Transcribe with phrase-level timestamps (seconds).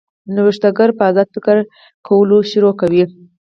[0.35, 1.57] نوښتګر په ازاد فکر
[2.07, 3.03] کولو پیل کوي.